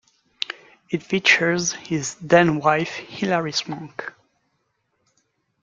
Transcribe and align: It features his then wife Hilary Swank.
It 0.89 1.03
features 1.03 1.73
his 1.73 2.15
then 2.15 2.57
wife 2.59 2.89
Hilary 2.93 3.51
Swank. 3.51 4.11